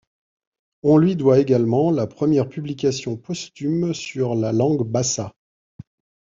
On 0.81 0.97
lui 0.97 1.15
doit 1.15 1.37
également 1.37 1.91
la 1.91 2.07
première 2.07 2.49
publication– 2.49 3.17
posthume– 3.17 3.93
sur 3.93 4.33
la 4.33 4.51
langue 4.51 4.81
bassa. 4.83 5.35